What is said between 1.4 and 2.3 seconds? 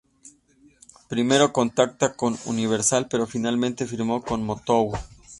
contactó